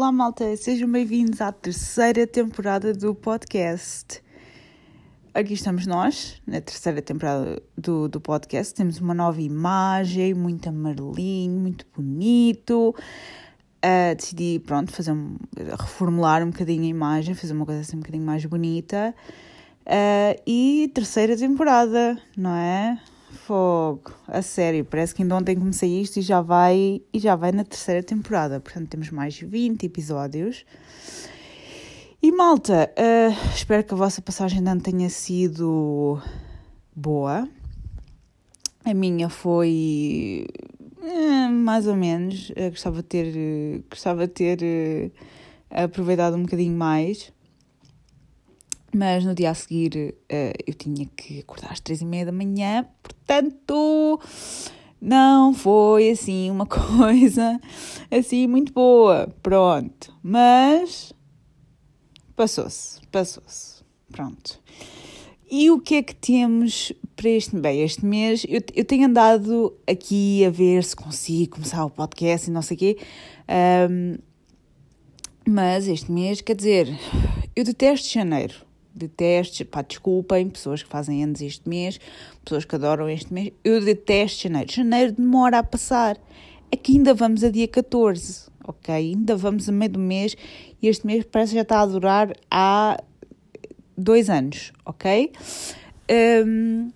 Olá, 0.00 0.10
malta, 0.10 0.56
sejam 0.56 0.90
bem-vindos 0.90 1.42
à 1.42 1.52
terceira 1.52 2.26
temporada 2.26 2.94
do 2.94 3.14
podcast. 3.14 4.22
Aqui 5.34 5.52
estamos 5.52 5.86
nós, 5.86 6.40
na 6.46 6.58
terceira 6.58 7.02
temporada 7.02 7.62
do, 7.76 8.08
do 8.08 8.18
podcast. 8.18 8.72
Temos 8.72 8.98
uma 8.98 9.12
nova 9.12 9.42
imagem, 9.42 10.32
muito 10.32 10.70
amarelinho, 10.70 11.60
muito 11.60 11.84
bonito. 11.94 12.94
Uh, 13.84 14.16
decidi, 14.16 14.58
pronto, 14.60 14.90
fazer 14.90 15.12
um, 15.12 15.36
reformular 15.78 16.42
um 16.42 16.48
bocadinho 16.50 16.84
a 16.84 16.86
imagem, 16.86 17.34
fazer 17.34 17.52
uma 17.52 17.66
coisa 17.66 17.82
assim 17.82 17.98
um 17.98 18.00
bocadinho 18.00 18.24
mais 18.24 18.42
bonita. 18.46 19.14
Uh, 19.82 20.40
e 20.46 20.90
terceira 20.94 21.36
temporada, 21.36 22.18
não 22.34 22.56
é? 22.56 22.98
Fogo, 23.30 24.12
a 24.26 24.42
sério, 24.42 24.84
parece 24.84 25.14
que 25.14 25.22
ainda 25.22 25.36
ontem 25.36 25.56
comecei 25.56 26.00
isto 26.00 26.18
e 26.18 26.22
já 26.22 26.40
vai 26.40 27.00
e 27.12 27.18
já 27.18 27.36
vai 27.36 27.52
na 27.52 27.64
terceira 27.64 28.02
temporada. 28.02 28.60
Portanto, 28.60 28.88
temos 28.88 29.10
mais 29.10 29.38
20 29.38 29.84
episódios. 29.86 30.64
E 32.22 32.30
malta, 32.32 32.92
uh, 32.98 33.54
espero 33.54 33.82
que 33.84 33.94
a 33.94 33.96
vossa 33.96 34.20
passagem 34.20 34.62
de 34.62 34.68
ano 34.68 34.80
tenha 34.80 35.08
sido 35.08 36.20
boa. 36.94 37.48
A 38.84 38.92
minha 38.92 39.28
foi 39.28 40.46
uh, 40.98 41.50
mais 41.50 41.86
ou 41.86 41.96
menos. 41.96 42.50
Uh, 42.50 42.70
gostava 42.70 42.96
de 42.96 43.02
ter, 43.04 43.84
gostava 43.88 44.26
de 44.26 44.32
ter 44.32 45.12
aproveitado 45.70 46.36
um 46.36 46.42
bocadinho 46.42 46.76
mais. 46.76 47.32
Mas 48.92 49.24
no 49.24 49.34
dia 49.34 49.50
a 49.50 49.54
seguir 49.54 49.92
uh, 49.96 50.62
eu 50.66 50.74
tinha 50.74 51.06
que 51.16 51.40
acordar 51.40 51.72
às 51.72 51.80
três 51.80 52.00
e 52.00 52.04
meia 52.04 52.26
da 52.26 52.32
manhã, 52.32 52.86
portanto 53.02 54.20
não 55.00 55.54
foi 55.54 56.10
assim 56.10 56.50
uma 56.50 56.66
coisa 56.66 57.58
assim 58.10 58.46
muito 58.46 58.72
boa, 58.72 59.32
pronto. 59.42 60.14
Mas 60.22 61.12
passou-se, 62.34 63.00
passou-se, 63.12 63.82
pronto. 64.10 64.60
E 65.50 65.70
o 65.70 65.80
que 65.80 65.96
é 65.96 66.02
que 66.02 66.14
temos 66.14 66.92
para 67.16 67.28
este 67.28 67.56
Bem, 67.56 67.82
este 67.82 68.04
mês 68.04 68.44
eu, 68.48 68.60
eu 68.74 68.84
tenho 68.84 69.06
andado 69.06 69.76
aqui 69.86 70.44
a 70.44 70.50
ver 70.50 70.84
se 70.84 70.94
consigo 70.94 71.56
começar 71.56 71.84
o 71.84 71.90
podcast 71.90 72.48
e 72.48 72.52
não 72.52 72.62
sei 72.62 72.76
o 72.76 72.78
quê. 72.78 72.98
Um, 73.90 74.16
mas 75.48 75.88
este 75.88 76.12
mês, 76.12 76.40
quer 76.40 76.54
dizer, 76.54 76.88
eu 77.56 77.64
detesto 77.64 78.08
janeiro 78.08 78.69
detesto, 78.94 79.64
pá, 79.64 79.82
desculpem, 79.82 80.48
pessoas 80.48 80.82
que 80.82 80.88
fazem 80.88 81.22
anos 81.22 81.40
este 81.40 81.68
mês, 81.68 82.00
pessoas 82.44 82.64
que 82.64 82.74
adoram 82.74 83.08
este 83.08 83.32
mês, 83.32 83.52
eu 83.64 83.80
detesto 83.84 84.42
janeiro. 84.42 84.72
Janeiro 84.72 85.12
demora 85.12 85.58
a 85.58 85.62
passar. 85.62 86.18
É 86.70 86.76
que 86.76 86.92
ainda 86.92 87.12
vamos 87.14 87.42
a 87.42 87.50
dia 87.50 87.66
14, 87.66 88.48
ok? 88.64 88.94
Ainda 88.94 89.36
vamos 89.36 89.68
a 89.68 89.72
meio 89.72 89.90
do 89.90 89.98
mês 89.98 90.36
e 90.80 90.86
este 90.86 91.06
mês 91.06 91.24
parece 91.24 91.50
que 91.50 91.56
já 91.56 91.62
está 91.62 91.80
a 91.80 91.86
durar 91.86 92.32
há 92.50 92.96
dois 93.96 94.30
anos, 94.30 94.72
ok? 94.84 95.32
Um, 96.46 96.90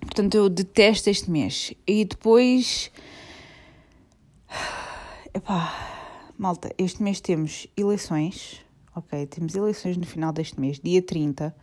portanto, 0.00 0.34
eu 0.34 0.48
detesto 0.48 1.08
este 1.08 1.30
mês. 1.30 1.72
E 1.86 2.04
depois. 2.04 2.90
Epá, 5.34 6.32
malta, 6.36 6.74
este 6.76 7.02
mês 7.02 7.20
temos 7.20 7.66
eleições 7.76 8.60
Ok, 8.94 9.26
temos 9.26 9.54
eleições 9.54 9.96
no 9.96 10.04
final 10.04 10.34
deste 10.34 10.60
mês, 10.60 10.78
dia 10.78 11.00
30. 11.00 11.54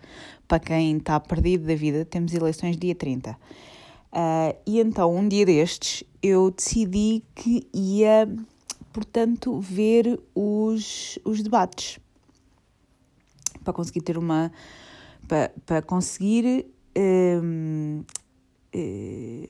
Para 0.47 0.59
quem 0.59 0.97
está 0.97 1.19
perdido 1.19 1.67
da 1.67 1.75
vida, 1.75 2.03
temos 2.03 2.33
eleições 2.33 2.75
dia 2.75 2.95
30. 2.95 3.31
Uh, 3.31 3.35
ah, 4.11 4.55
e 4.65 4.79
então, 4.79 5.15
um 5.15 5.27
dia 5.27 5.45
destes, 5.45 6.03
eu 6.23 6.49
decidi 6.49 7.23
que 7.35 7.67
ia, 7.71 8.27
portanto, 8.91 9.59
ver 9.59 10.19
os, 10.33 11.19
os 11.23 11.43
debates. 11.43 11.99
Para 13.63 13.73
conseguir 13.73 14.01
ter 14.01 14.17
uma. 14.17 14.51
Para, 15.27 15.51
para 15.67 15.81
conseguir. 15.83 16.65
Um, 16.97 17.99
uh, 17.99 18.05
eh, 18.73 19.49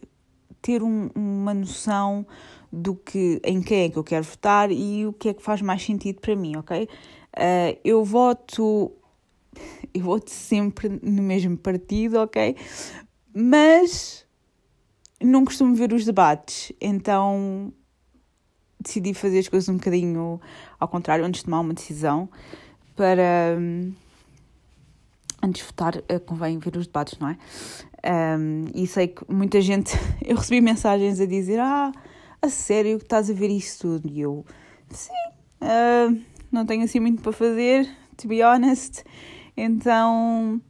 ter 0.62 0.84
um, 0.84 1.10
uma 1.16 1.54
noção 1.54 2.26
do 2.72 2.96
que 2.96 3.42
em 3.44 3.62
quem 3.62 3.84
é 3.86 3.90
que 3.90 3.98
eu 3.98 4.04
quero 4.04 4.24
votar 4.24 4.72
e 4.72 5.06
o 5.06 5.14
que 5.14 5.30
é 5.30 5.34
que 5.34 5.42
faz 5.42 5.62
mais 5.62 5.84
sentido 5.84 6.20
para 6.22 6.36
mim, 6.36 6.56
ok? 6.58 6.84
Uh, 6.84 7.80
eu 7.84 8.04
voto. 8.04 8.92
Eu 9.92 10.04
voto 10.04 10.30
sempre 10.30 10.88
no 11.02 11.24
mesmo 11.24 11.58
partido, 11.58 12.20
ok? 12.20 12.56
Mas 13.34 14.24
não 15.20 15.44
costumo 15.44 15.74
ver 15.74 15.92
os 15.92 16.06
debates, 16.06 16.72
então 16.80 17.74
decidi 18.80 19.14
fazer 19.14 19.40
as 19.40 19.48
coisas 19.48 19.68
um 19.68 19.78
bocadinho 19.78 20.40
ao 20.80 20.88
contrário, 20.88 21.26
antes 21.26 21.40
de 21.40 21.46
tomar 21.46 21.60
uma 21.60 21.74
decisão, 21.74 22.30
para. 22.96 23.58
Antes 25.42 25.62
de 25.62 25.68
votar, 25.68 25.96
uh, 25.96 26.20
convém 26.26 26.60
ver 26.60 26.76
os 26.76 26.86
debates, 26.86 27.18
não 27.18 27.30
é? 27.30 27.38
Um, 28.38 28.66
e 28.74 28.86
sei 28.88 29.08
que 29.08 29.24
muita 29.32 29.62
gente. 29.62 29.94
Eu 30.26 30.38
recebi 30.38 30.62
mensagens 30.62 31.20
a 31.20 31.26
dizer: 31.26 31.60
Ah, 31.60 31.92
a 32.42 32.50
sério 32.50 32.98
que 32.98 33.06
estás 33.06 33.30
a 33.30 33.34
ver 33.34 33.50
isso 33.50 33.80
tudo? 33.82 34.10
E 34.10 34.22
eu, 34.22 34.46
sim, 34.90 35.12
uh, 35.62 36.22
não 36.52 36.66
tenho 36.66 36.84
assim 36.84 37.00
muito 37.00 37.22
para 37.22 37.32
fazer, 37.32 37.90
to 38.18 38.28
be 38.28 38.44
honest. 38.44 39.04
Então. 39.56 40.62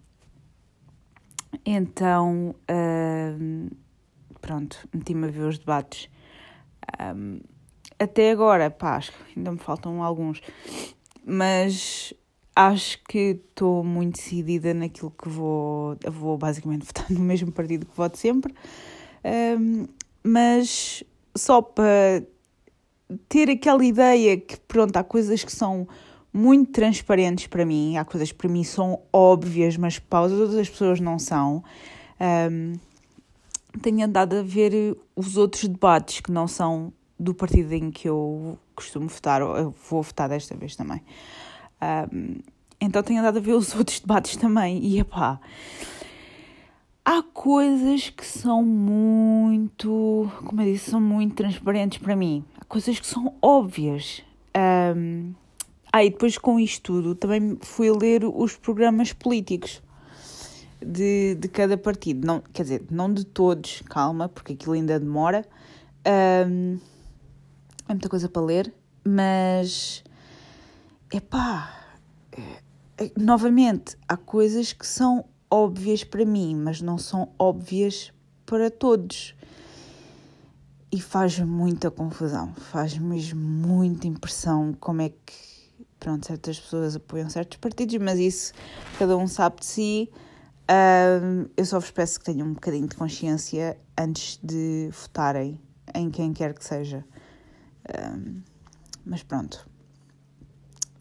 Então. 1.66 2.56
Uh, 2.70 3.70
pronto, 4.42 4.88
meti-me 4.94 5.28
a 5.28 5.32
ver 5.32 5.44
os 5.44 5.60
debates. 5.60 6.10
Um, 7.00 7.40
até 8.00 8.32
agora, 8.32 8.72
pá, 8.72 9.02
ainda 9.36 9.52
me 9.52 9.58
faltam 9.58 10.02
alguns, 10.02 10.42
mas 11.26 12.14
acho 12.56 13.02
que 13.04 13.40
estou 13.48 13.84
muito 13.84 14.16
decidida 14.16 14.74
naquilo 14.74 15.12
que 15.12 15.30
vou. 15.30 15.98
Vou 16.10 16.38
basicamente 16.38 16.86
votar 16.88 17.10
no 17.12 17.20
mesmo 17.20 17.52
partido 17.52 17.86
que 17.86 17.96
voto 17.96 18.18
sempre, 18.18 18.54
um, 19.60 19.86
mas 20.24 21.04
só 21.36 21.62
para 21.62 22.24
ter 23.28 23.50
aquela 23.50 23.84
ideia 23.84 24.38
que, 24.38 24.58
pronto, 24.62 24.96
há 24.98 25.04
coisas 25.04 25.44
que 25.44 25.52
são 25.52 25.88
muito 26.32 26.72
transparentes 26.72 27.48
para 27.48 27.66
mim, 27.66 27.98
há 27.98 28.06
coisas 28.06 28.32
que 28.32 28.38
para 28.38 28.50
mim 28.50 28.64
são 28.64 29.02
óbvias, 29.12 29.78
mas 29.78 29.98
para 29.98 30.26
as 30.26 30.32
outras 30.32 30.70
pessoas 30.70 31.00
não 31.00 31.18
são. 31.18 31.64
Um, 32.52 32.74
tenho 33.82 34.06
andado 34.06 34.38
a 34.38 34.44
ver 34.44 34.96
os 35.16 35.38
outros 35.38 35.68
debates 35.68 36.20
que 36.20 36.32
não 36.32 36.48
são 36.48 36.94
do 37.20 37.34
partido 37.34 37.74
em 37.74 37.92
que 37.92 38.08
eu 38.08 38.58
costumo 38.76 39.08
votar, 39.08 39.42
ou 39.42 39.58
eu 39.58 39.76
vou 39.90 40.02
votar 40.02 40.30
desta 40.30 40.56
vez 40.56 40.76
também. 40.76 41.02
Um, 42.14 42.36
então 42.80 43.04
tenho 43.04 43.20
andado 43.20 43.38
a 43.38 43.42
ver 43.42 43.54
os 43.54 43.74
outros 43.76 44.00
debates 44.00 44.38
também, 44.38 44.80
e 44.84 45.00
epá, 45.00 45.40
há 47.04 47.24
coisas 47.24 48.10
que 48.10 48.26
são 48.26 48.64
muito, 48.64 50.30
como 50.46 50.62
eu 50.62 50.74
disse, 50.74 50.92
são 50.92 51.02
muito 51.02 51.36
transparentes 51.36 51.98
para 51.98 52.16
mim 52.16 52.46
coisas 52.70 53.00
que 53.00 53.08
são 53.08 53.36
óbvias. 53.42 54.22
Um, 54.96 55.34
ah, 55.92 56.04
e 56.04 56.12
depois 56.12 56.38
com 56.38 56.60
isto 56.60 56.84
tudo 56.84 57.16
também 57.16 57.58
fui 57.62 57.92
ler 57.92 58.24
os 58.24 58.56
programas 58.56 59.12
políticos 59.12 59.82
de, 60.80 61.36
de 61.36 61.48
cada 61.50 61.78
partido. 61.78 62.26
Não, 62.26 62.42
quer 62.54 62.64
dizer, 62.64 62.86
não 62.90 63.12
de 63.12 63.26
todos, 63.26 63.82
calma, 63.88 64.30
porque 64.30 64.54
aquilo 64.54 64.74
ainda 64.74 65.00
demora. 65.00 65.44
Um, 66.48 66.78
é 67.88 67.94
muita 67.94 68.08
coisa 68.08 68.30
para 68.30 68.42
ler, 68.44 68.74
mas 69.04 70.04
epá, 71.12 71.76
é, 72.98 73.12
novamente, 73.18 73.98
há 74.08 74.16
coisas 74.16 74.72
que 74.72 74.86
são 74.86 75.26
óbvias 75.50 76.04
para 76.04 76.26
mim, 76.26 76.56
mas 76.56 76.82
não 76.82 76.98
são 76.98 77.34
óbvias 77.38 78.12
para 78.46 78.70
todos 78.70 79.36
e 80.92 81.00
faz 81.00 81.40
muita 81.40 81.92
confusão, 81.92 82.54
faz 82.56 82.98
mesmo 82.98 83.40
muita 83.40 84.08
impressão 84.08 84.74
como 84.80 85.02
é 85.02 85.10
que 85.10 85.50
pronto, 86.00 86.26
certas 86.26 86.60
pessoas 86.60 86.96
apoiam 86.96 87.30
certos 87.30 87.58
partidos, 87.58 87.98
mas 87.98 88.18
isso 88.20 88.54
cada 88.98 89.16
um 89.18 89.28
sabe 89.28 89.60
de 89.60 89.66
si. 89.66 90.10
Uh, 90.64 91.50
eu 91.58 91.66
só 91.66 91.80
vos 91.80 91.92
peço 91.92 92.20
que 92.20 92.26
tenham 92.26 92.48
um 92.48 92.54
bocadinho 92.54 92.88
de 92.88 92.96
consciência 92.96 93.78
antes 93.98 94.40
de 94.42 94.90
votarem 94.92 95.60
em 95.94 96.10
quem 96.10 96.32
quer 96.32 96.54
que 96.54 96.64
seja. 96.64 97.04
Uh, 97.90 98.42
mas 99.06 99.24
pronto. 99.24 99.68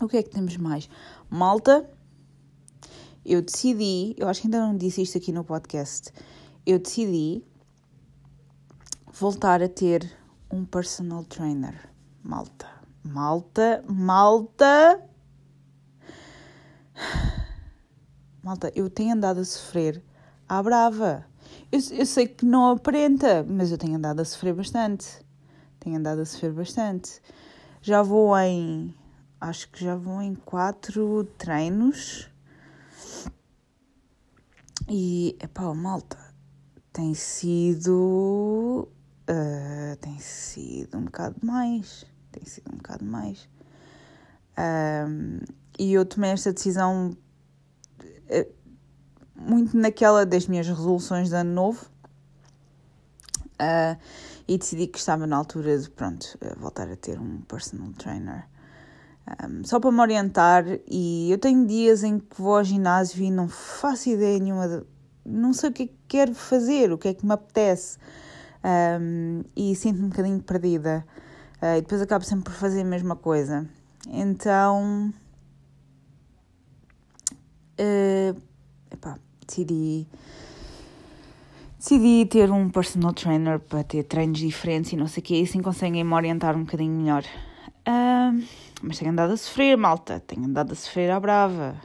O 0.00 0.08
que 0.08 0.16
é 0.16 0.22
que 0.22 0.30
temos 0.30 0.56
mais? 0.56 0.88
Malta, 1.30 1.88
eu 3.28 3.42
decidi, 3.42 4.14
eu 4.16 4.26
acho 4.26 4.40
que 4.40 4.46
ainda 4.46 4.58
não 4.58 4.74
disse 4.74 5.02
isto 5.02 5.18
aqui 5.18 5.30
no 5.30 5.44
podcast, 5.44 6.10
eu 6.64 6.78
decidi 6.78 7.44
voltar 9.12 9.62
a 9.62 9.68
ter 9.68 10.10
um 10.50 10.64
personal 10.64 11.22
trainer. 11.24 11.90
Malta, 12.22 12.66
malta, 13.04 13.84
malta. 13.86 15.02
Malta, 18.42 18.72
eu 18.74 18.88
tenho 18.88 19.12
andado 19.12 19.40
a 19.40 19.44
sofrer 19.44 20.02
à 20.48 20.62
brava. 20.62 21.26
Eu, 21.70 21.80
eu 21.98 22.06
sei 22.06 22.26
que 22.26 22.46
não 22.46 22.70
aparenta, 22.70 23.44
mas 23.46 23.70
eu 23.70 23.76
tenho 23.76 23.96
andado 23.96 24.20
a 24.20 24.24
sofrer 24.24 24.54
bastante. 24.54 25.06
Tenho 25.78 25.98
andado 25.98 26.22
a 26.22 26.24
sofrer 26.24 26.52
bastante. 26.52 27.20
Já 27.82 28.02
vou 28.02 28.34
em. 28.38 28.94
Acho 29.38 29.70
que 29.70 29.84
já 29.84 29.94
vou 29.96 30.22
em 30.22 30.34
quatro 30.34 31.24
treinos. 31.36 32.30
E, 34.90 35.36
epá, 35.40 35.74
malta, 35.74 36.18
tem 36.92 37.12
sido. 37.12 38.88
Uh, 39.28 39.96
tem 40.00 40.18
sido 40.18 40.96
um 40.96 41.04
bocado 41.04 41.36
mais. 41.42 42.06
Tem 42.32 42.44
sido 42.46 42.72
um 42.72 42.76
bocado 42.78 43.04
mais. 43.04 43.48
E 45.78 45.92
eu 45.92 46.04
tomei 46.04 46.30
esta 46.30 46.52
decisão 46.52 47.16
uh, 48.00 48.52
muito 49.36 49.76
naquela 49.76 50.26
das 50.26 50.48
minhas 50.48 50.66
resoluções 50.66 51.28
de 51.28 51.34
ano 51.36 51.52
novo. 51.52 51.86
Uh, 53.60 54.00
e 54.46 54.56
decidi 54.56 54.86
que 54.86 54.98
estava 54.98 55.26
na 55.26 55.36
altura 55.36 55.78
de, 55.78 55.90
pronto, 55.90 56.38
voltar 56.56 56.90
a 56.90 56.96
ter 56.96 57.20
um 57.20 57.42
personal 57.42 57.92
trainer. 57.92 58.48
Um, 59.28 59.62
só 59.64 59.78
para 59.78 59.92
me 59.92 60.00
orientar, 60.00 60.64
e 60.90 61.30
eu 61.30 61.38
tenho 61.38 61.66
dias 61.66 62.02
em 62.02 62.18
que 62.18 62.40
vou 62.40 62.56
ao 62.56 62.64
ginásio 62.64 63.22
e 63.22 63.30
não 63.30 63.46
faço 63.46 64.08
ideia 64.08 64.38
nenhuma, 64.38 64.66
de, 64.66 64.82
não 65.24 65.52
sei 65.52 65.68
o 65.68 65.72
que 65.72 65.82
é 65.82 65.86
que 65.86 65.98
quero 66.08 66.34
fazer, 66.34 66.90
o 66.92 66.96
que 66.96 67.08
é 67.08 67.14
que 67.14 67.26
me 67.26 67.32
apetece, 67.32 67.98
um, 69.00 69.42
e 69.54 69.74
sinto-me 69.74 70.06
um 70.06 70.08
bocadinho 70.08 70.40
perdida. 70.42 71.04
Uh, 71.60 71.76
e 71.76 71.80
depois 71.82 72.00
acabo 72.00 72.24
sempre 72.24 72.44
por 72.44 72.54
fazer 72.54 72.80
a 72.80 72.84
mesma 72.84 73.16
coisa. 73.16 73.68
Então. 74.08 75.12
Uh, 77.80 78.40
epá, 78.90 79.18
decidi 79.46 80.08
decidi 81.78 82.26
ter 82.26 82.50
um 82.50 82.68
personal 82.70 83.12
trainer 83.12 83.60
para 83.60 83.84
ter 83.84 84.02
treinos 84.02 84.38
diferentes 84.40 84.92
e 84.92 84.96
não 84.96 85.06
sei 85.06 85.20
o 85.20 85.24
que, 85.24 85.40
e 85.40 85.42
assim 85.42 85.62
conseguem 85.62 86.02
me 86.02 86.12
orientar 86.12 86.56
um 86.56 86.64
bocadinho 86.64 86.92
melhor. 86.92 87.24
Mas 88.82 88.98
tenho 88.98 89.10
andado 89.10 89.32
a 89.32 89.36
sofrer, 89.36 89.76
malta, 89.76 90.20
tenho 90.20 90.44
andado 90.44 90.72
a 90.72 90.74
sofrer 90.74 91.10
à 91.10 91.18
brava. 91.18 91.76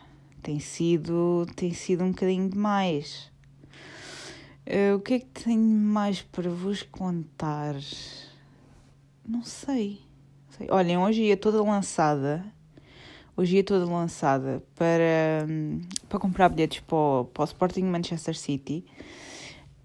Tem 0.42 0.60
sido, 0.60 1.48
tem 1.56 1.74
sido 1.74 2.04
um 2.04 2.12
bocadinho 2.12 2.50
demais. 2.50 3.31
Uh, 4.68 4.95
o 4.95 5.00
que 5.00 5.16
é 5.16 5.19
que 5.19 5.44
tenho 5.44 5.60
mais 5.60 6.22
para 6.22 6.50
vos 6.50 6.84
contar? 6.84 7.75
Não 9.28 9.44
sei. 9.44 10.01
sei. 10.50 10.68
Olhem, 10.69 10.98
hoje 10.98 11.24
ia 11.24 11.38
toda 11.38 11.63
lançada. 11.63 12.45
Hoje 13.36 13.56
ia 13.57 13.63
toda 13.63 13.86
lançada 13.86 14.62
para, 14.75 15.48
para 16.07 16.19
comprar 16.19 16.50
bilhetes 16.50 16.81
para 16.81 16.96
o, 16.96 17.25
para 17.25 17.42
o 17.42 17.46
Sporting 17.46 17.86
Manchester 17.86 18.38
City. 18.38 18.86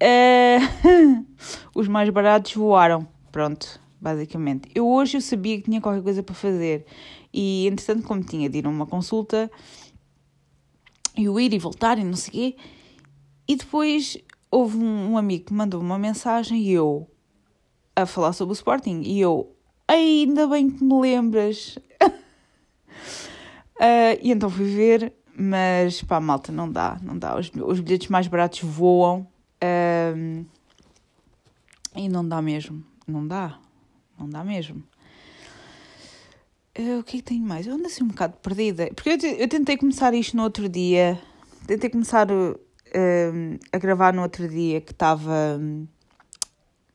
Uh, 0.01 1.25
os 1.73 1.87
mais 1.87 2.09
baratos 2.09 2.53
voaram. 2.53 3.07
Pronto, 3.31 3.79
basicamente. 3.99 4.69
Eu 4.73 4.87
hoje 4.87 5.17
eu 5.17 5.21
sabia 5.21 5.57
que 5.57 5.63
tinha 5.63 5.81
qualquer 5.81 6.01
coisa 6.01 6.23
para 6.23 6.35
fazer. 6.35 6.85
E 7.33 7.67
entretanto, 7.67 8.07
como 8.07 8.23
tinha 8.23 8.49
de 8.49 8.59
ir 8.59 8.65
a 8.65 8.69
uma 8.69 8.85
consulta, 8.85 9.51
eu 11.17 11.39
ir 11.39 11.53
e 11.53 11.59
voltar 11.59 11.97
e 11.97 12.03
não 12.03 12.15
sei 12.15 12.29
o 12.29 12.31
quê. 12.31 12.55
E 13.47 13.55
depois 13.55 14.17
houve 14.51 14.77
um, 14.77 15.11
um 15.11 15.17
amigo 15.17 15.45
que 15.45 15.53
mandou 15.53 15.81
uma 15.81 15.99
mensagem 15.99 16.61
e 16.61 16.71
eu 16.71 17.09
a 17.95 18.05
falar 18.05 18.33
sobre 18.33 18.53
o 18.53 18.55
Sporting. 18.55 19.01
E 19.03 19.19
eu, 19.19 19.55
ainda 19.87 20.47
bem 20.47 20.69
que 20.69 20.83
me 20.83 21.01
lembras. 21.01 21.77
uh, 22.01 22.11
e 24.21 24.31
então 24.31 24.49
fui 24.49 24.65
ver, 24.65 25.13
mas 25.35 26.01
pá, 26.03 26.19
malta, 26.19 26.51
não 26.51 26.71
dá, 26.71 26.99
não 27.01 27.17
dá. 27.17 27.37
Os, 27.37 27.51
os 27.53 27.79
bilhetes 27.79 28.07
mais 28.07 28.27
baratos 28.27 28.61
voam. 28.61 29.27
Um, 30.15 30.45
e 31.95 32.07
não 32.07 32.27
dá 32.27 32.41
mesmo. 32.41 32.83
Não 33.07 33.27
dá. 33.27 33.59
Não 34.19 34.29
dá 34.29 34.43
mesmo. 34.43 34.83
Uh, 36.77 36.99
o 36.99 37.03
que 37.03 37.17
é 37.17 37.19
que 37.19 37.23
tenho 37.23 37.45
mais? 37.45 37.65
Eu 37.65 37.75
ando 37.75 37.87
assim 37.87 38.03
um 38.03 38.07
bocado 38.07 38.37
perdida. 38.37 38.89
Porque 38.93 39.09
eu, 39.09 39.17
eu 39.17 39.47
tentei 39.47 39.77
começar 39.77 40.13
isto 40.13 40.35
no 40.35 40.43
outro 40.43 40.67
dia. 40.67 41.19
Tentei 41.65 41.89
começar 41.89 42.29
uh, 42.31 42.59
a 43.71 43.77
gravar 43.77 44.13
no 44.13 44.21
outro 44.21 44.47
dia 44.47 44.81
que 44.81 44.91
estava. 44.91 45.59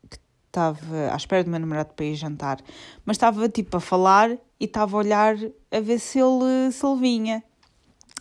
que 0.09 0.17
estava 0.47 1.11
à 1.11 1.15
espera 1.15 1.43
do 1.43 1.49
meu 1.49 1.59
namorado 1.59 1.93
para 1.93 2.05
ir 2.05 2.15
jantar. 2.15 2.59
Mas 3.05 3.17
estava 3.17 3.49
tipo 3.49 3.77
a 3.77 3.79
falar 3.79 4.31
e 4.59 4.65
estava 4.65 4.95
a 4.95 4.99
olhar 4.99 5.35
a 5.71 5.79
ver 5.79 5.99
se 5.99 6.19
ele, 6.19 6.71
se 6.71 6.85
ele 6.85 6.99
vinha. 6.99 7.43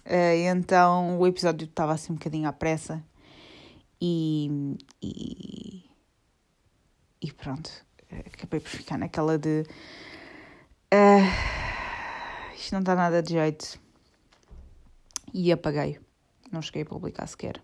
Uh, 0.07 0.49
então 0.55 1.19
o 1.19 1.27
episódio 1.27 1.67
estava 1.67 1.93
assim 1.93 2.13
um 2.13 2.17
bocadinho 2.17 2.47
à 2.47 2.53
pressa 2.53 3.03
e, 4.07 4.77
e, 5.03 5.85
e 7.23 7.33
pronto, 7.33 7.71
acabei 8.21 8.61
por 8.61 8.69
ficar 8.69 8.99
naquela 8.99 9.39
de 9.39 9.65
uh, 10.93 12.55
isto 12.57 12.73
não 12.73 12.83
dá 12.83 12.95
nada 12.95 13.23
de 13.23 13.33
jeito 13.33 13.79
e 15.33 15.51
apaguei, 15.51 15.99
não 16.51 16.63
cheguei 16.63 16.83
a 16.83 16.87
publicar 16.87 17.27
sequer. 17.27 17.61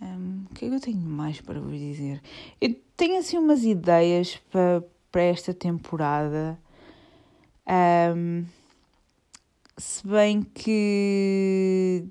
Um, 0.00 0.44
o 0.50 0.54
que 0.54 0.66
é 0.66 0.68
que 0.68 0.74
eu 0.74 0.80
tenho 0.80 1.00
mais 1.00 1.40
para 1.40 1.60
vos 1.60 1.78
dizer? 1.78 2.22
Eu 2.60 2.74
tenho 2.96 3.18
assim 3.18 3.38
umas 3.38 3.64
ideias 3.64 4.36
para, 4.50 4.84
para 5.10 5.22
esta 5.22 5.54
temporada. 5.54 6.58
Um, 7.66 8.44
se 9.76 10.06
bem 10.06 10.42
que 10.42 12.06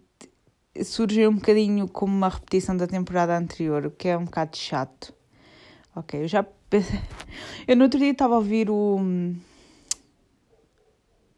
surgiu 0.83 1.29
um 1.29 1.35
bocadinho 1.35 1.87
como 1.87 2.15
uma 2.15 2.29
repetição 2.29 2.75
da 2.75 2.87
temporada 2.87 3.37
anterior, 3.37 3.85
o 3.85 3.91
que 3.91 4.07
é 4.07 4.17
um 4.17 4.25
bocado 4.25 4.57
chato. 4.57 5.13
Ok, 5.95 6.23
eu 6.23 6.27
já. 6.27 6.45
Eu 7.67 7.75
no 7.75 7.83
outro 7.83 7.99
dia 7.99 8.11
estava 8.11 8.35
a 8.35 8.37
ouvir 8.37 8.69
o. 8.69 8.99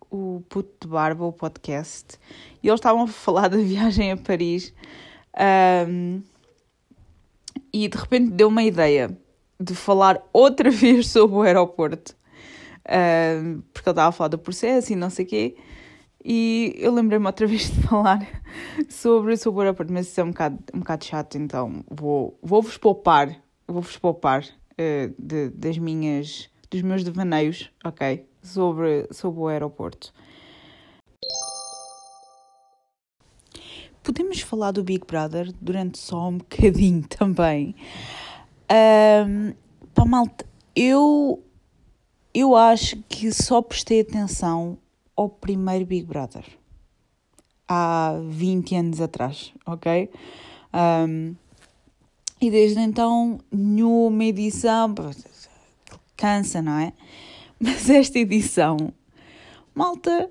O 0.09 0.41
Puto 0.47 0.87
de 0.87 0.87
Barba, 0.87 1.25
o 1.25 1.33
podcast, 1.33 2.17
e 2.63 2.67
eles 2.67 2.79
estavam 2.79 3.03
a 3.03 3.07
falar 3.07 3.49
da 3.49 3.57
viagem 3.57 4.11
a 4.11 4.17
Paris. 4.17 4.73
Um, 5.87 6.21
e 7.73 7.89
de 7.89 7.97
repente 7.97 8.31
deu 8.31 8.47
uma 8.47 8.63
ideia 8.63 9.17
de 9.59 9.75
falar 9.75 10.21
outra 10.31 10.69
vez 10.71 11.09
sobre 11.09 11.35
o 11.35 11.41
aeroporto. 11.41 12.15
Um, 12.87 13.61
porque 13.73 13.89
ele 13.89 13.93
estava 13.93 14.09
a 14.09 14.11
falar 14.11 14.27
do 14.29 14.37
processo 14.37 14.93
e 14.93 14.95
não 14.95 15.09
sei 15.09 15.25
o 15.25 15.27
quê. 15.27 15.57
E 16.23 16.73
eu 16.77 16.93
lembrei-me 16.93 17.25
outra 17.25 17.45
vez 17.47 17.69
de 17.69 17.81
falar 17.81 18.25
sobre, 18.87 19.35
sobre 19.35 19.59
o 19.59 19.61
aeroporto, 19.63 19.91
mas 19.91 20.07
isso 20.07 20.21
é 20.21 20.23
um 20.23 20.29
bocado, 20.29 20.59
um 20.73 20.79
bocado 20.79 21.03
chato, 21.03 21.37
então 21.37 21.83
vou, 21.89 22.39
vou-vos 22.41 22.77
poupar, 22.77 23.35
vou-vos 23.67 23.97
poupar 23.97 24.45
uh, 24.79 25.13
de, 25.17 25.49
das 25.49 25.77
minhas, 25.77 26.49
dos 26.69 26.81
meus 26.81 27.03
devaneios, 27.03 27.69
ok? 27.83 28.25
Sobre, 28.41 29.07
sobre 29.11 29.39
o 29.39 29.47
aeroporto. 29.47 30.13
Podemos 34.03 34.39
falar 34.41 34.71
do 34.71 34.83
Big 34.83 35.03
Brother 35.05 35.51
durante 35.59 35.97
só 35.97 36.29
um 36.29 36.37
bocadinho 36.37 37.05
também. 37.09 37.75
Um, 38.71 39.53
pá, 39.93 40.05
malta, 40.05 40.45
eu, 40.75 41.43
eu 42.33 42.55
acho 42.55 42.97
que 43.09 43.31
só 43.31 43.61
prestei 43.61 44.01
atenção 44.01 44.77
ao 45.15 45.29
primeiro 45.29 45.85
Big 45.85 46.05
Brother 46.05 46.45
há 47.67 48.15
20 48.29 48.75
anos 48.75 49.01
atrás, 49.01 49.53
ok? 49.65 50.09
Um, 50.73 51.35
e 52.41 52.51
desde 52.51 52.79
então, 52.79 53.39
nenhuma 53.51 54.23
edição. 54.25 54.93
Cansa, 56.17 56.61
não 56.61 56.79
é? 56.79 56.93
Mas 57.59 57.89
esta 57.89 58.19
edição, 58.19 58.93
malta, 59.73 60.29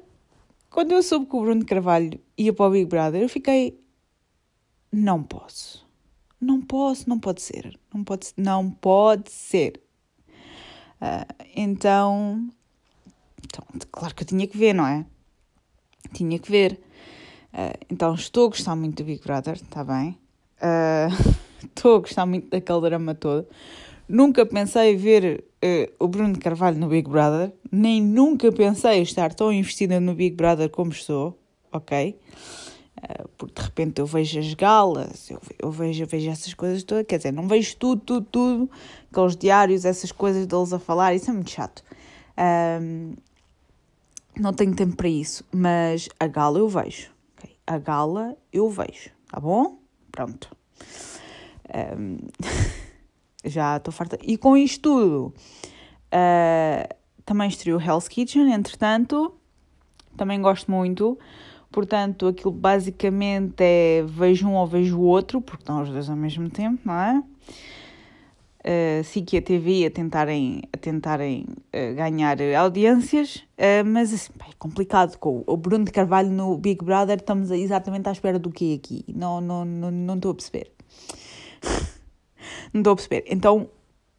quando 0.71 0.93
eu 0.93 1.03
soube 1.03 1.27
que 1.27 1.37
o 1.37 1.41
Bruno 1.41 1.65
Carvalho 1.65 2.21
ia 2.37 2.53
para 2.53 2.67
o 2.67 2.71
Big 2.71 2.87
Brother, 2.87 3.23
eu 3.23 3.29
fiquei. 3.29 3.81
Não 4.93 5.23
posso. 5.23 5.85
Não 6.41 6.61
posso, 6.61 7.09
não 7.09 7.19
pode 7.19 7.41
ser. 7.41 7.79
Não 7.93 8.05
pode, 8.05 8.29
não 8.37 8.71
pode 8.71 9.31
ser. 9.31 9.81
Uh, 11.01 11.45
então, 11.57 12.49
então, 13.45 13.65
claro 13.91 14.15
que 14.15 14.23
eu 14.23 14.27
tinha 14.27 14.47
que 14.47 14.57
ver, 14.57 14.75
não 14.75 14.87
é? 14.87 15.07
Tinha 16.13 16.39
que 16.39 16.51
ver. 16.51 16.81
Uh, 17.53 17.87
então, 17.91 18.15
estou 18.15 18.47
a 18.47 18.49
gostar 18.49 18.77
muito 18.77 19.03
do 19.03 19.07
Big 19.07 19.23
Brother, 19.23 19.55
está 19.55 19.85
bem? 19.85 20.19
Uh, 20.59 21.35
estou 21.65 21.97
a 21.97 21.99
gostar 22.01 22.27
muito 22.27 22.49
daquele 22.49 22.81
drama 22.81 23.15
todo. 23.15 23.47
Nunca 24.09 24.45
pensei 24.45 24.97
ver 24.97 25.45
uh, 25.65 26.05
o 26.05 26.09
Bruno 26.09 26.39
Carvalho 26.39 26.79
no 26.79 26.89
Big 26.89 27.09
Brother, 27.09 27.53
nem 27.73 28.03
nunca 28.03 28.53
pensei 28.53 29.01
estar 29.01 29.33
tão 29.33 29.53
investida 29.53 29.99
no 29.99 30.15
Big 30.15 30.37
Brother 30.37 30.69
como 30.69 30.93
estou, 30.93 31.39
ok? 31.73 32.19
Uh, 32.99 33.29
porque 33.39 33.61
de 33.61 33.67
repente 33.67 34.01
eu 34.01 34.07
vejo 34.07 34.39
as 34.39 34.53
galas, 34.55 35.31
eu, 35.31 35.41
eu, 35.59 35.71
vejo, 35.71 36.03
eu 36.03 36.07
vejo 36.07 36.31
essas 36.31 36.53
coisas 36.53 36.83
todas, 36.83 37.07
quer 37.07 37.17
dizer, 37.17 37.33
não 37.33 37.49
vejo 37.49 37.77
tudo, 37.77 38.01
tudo, 38.03 38.27
tudo, 38.31 38.71
aqueles 39.11 39.37
diários, 39.37 39.85
essas 39.87 40.13
coisas 40.13 40.47
deles 40.47 40.73
a 40.73 40.79
falar, 40.79 41.15
isso 41.15 41.31
é 41.31 41.33
muito 41.33 41.51
chato. 41.51 41.83
Uh, 42.37 43.17
não 44.39 44.53
tenho 44.53 44.75
tempo 44.75 44.97
para 44.97 45.09
isso, 45.09 45.45
mas 45.53 46.09
a 46.19 46.27
gala 46.27 46.59
eu 46.59 46.69
vejo. 46.69 47.11
Okay? 47.39 47.57
A 47.67 47.79
gala 47.79 48.37
eu 48.53 48.69
vejo, 48.69 49.11
tá 49.31 49.41
bom? 49.41 49.79
Pronto. 50.11 50.55
Um, 51.75 52.19
já 53.45 53.77
estou 53.77 53.93
farta. 53.93 54.19
E 54.23 54.37
com 54.39 54.57
isto 54.57 54.83
tudo, 54.83 55.35
uh, 56.13 56.95
também 57.25 57.49
estreou 57.49 57.81
Hell's 57.81 58.09
Kitchen, 58.09 58.53
entretanto, 58.53 59.35
também 60.17 60.41
gosto 60.41 60.71
muito. 60.71 61.19
Portanto, 61.71 62.29
aquilo 62.29 62.53
basicamente 62.53 63.57
é 63.59 64.05
vejo 64.07 64.47
um 64.47 64.55
ou 64.55 64.67
vejo 64.67 64.97
o 64.97 65.03
outro, 65.03 65.41
porque 65.41 65.63
estão 65.63 65.83
os 65.83 65.91
dois 65.91 66.09
ao 66.09 66.15
mesmo 66.15 66.49
tempo, 66.49 66.81
não 66.85 66.95
é? 66.95 67.23
Uh, 68.67 69.05
sim 69.05 69.23
que 69.23 69.37
a 69.37 69.43
TV 69.43 69.85
a 69.85 69.91
tentarem, 69.91 70.63
a 70.73 70.79
tentarem 70.79 71.45
uh, 71.45 71.95
ganhar 71.95 72.39
audiências, 72.57 73.45
uh, 73.59 73.85
mas 73.85 74.15
assim, 74.15 74.33
é 74.41 74.53
complicado. 74.59 75.19
Com 75.19 75.43
o 75.47 75.57
Bruno 75.57 75.85
de 75.85 75.91
Carvalho 75.91 76.31
no 76.31 76.57
Big 76.57 76.83
Brother, 76.83 77.19
estamos 77.19 77.51
exatamente 77.51 78.09
à 78.09 78.13
espera 78.13 78.39
do 78.39 78.51
que 78.51 78.75
aqui? 78.75 79.05
Não 79.09 79.41
estou 79.41 79.65
não, 79.65 79.91
não, 79.91 80.17
não 80.17 80.31
a 80.31 80.35
perceber. 80.35 80.71
Não 82.73 82.81
estou 82.81 82.93
a 82.93 82.97
perceber. 82.97 83.25
Então, 83.27 83.69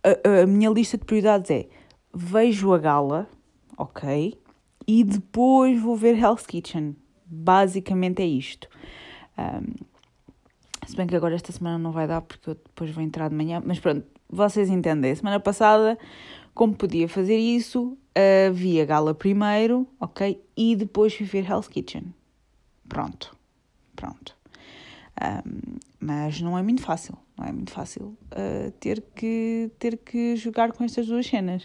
a, 0.03 0.41
a 0.43 0.45
minha 0.45 0.69
lista 0.69 0.97
de 0.97 1.05
prioridades 1.05 1.49
é 1.51 1.67
vejo 2.13 2.73
a 2.73 2.77
gala, 2.77 3.27
ok? 3.77 4.39
E 4.87 5.03
depois 5.03 5.81
vou 5.81 5.95
ver 5.95 6.17
Hell's 6.17 6.45
Kitchen. 6.45 6.95
Basicamente 7.25 8.21
é 8.21 8.25
isto. 8.25 8.67
Um, 9.37 9.73
se 10.85 10.95
bem 10.95 11.07
que 11.07 11.15
agora 11.15 11.35
esta 11.35 11.51
semana 11.51 11.77
não 11.77 11.91
vai 11.91 12.07
dar 12.07 12.21
porque 12.21 12.51
eu 12.51 12.55
depois 12.55 12.91
vou 12.91 13.03
entrar 13.03 13.29
de 13.29 13.35
manhã, 13.35 13.61
mas 13.65 13.79
pronto, 13.79 14.05
vocês 14.29 14.69
entendem. 14.69 15.13
Semana 15.15 15.39
passada, 15.39 15.97
como 16.53 16.75
podia 16.75 17.09
fazer 17.09 17.37
isso, 17.37 17.97
uh, 18.15 18.53
vi 18.53 18.79
a 18.79 18.85
gala 18.85 19.13
primeiro, 19.13 19.87
ok? 19.99 20.41
E 20.55 20.75
depois 20.75 21.15
fui 21.15 21.25
ver 21.25 21.49
Hell's 21.49 21.67
Kitchen. 21.67 22.13
Pronto. 22.87 23.35
Pronto. 23.95 24.35
Um, 25.21 25.77
mas 25.99 26.41
não 26.41 26.57
é 26.57 26.61
muito 26.61 26.81
fácil, 26.81 27.17
não 27.37 27.45
é 27.45 27.51
muito 27.51 27.71
fácil 27.71 28.17
uh, 28.31 28.71
ter, 28.79 29.03
que, 29.13 29.69
ter 29.77 29.97
que 29.97 30.35
jogar 30.35 30.71
com 30.71 30.83
estas 30.83 31.07
duas 31.07 31.25
cenas. 31.25 31.63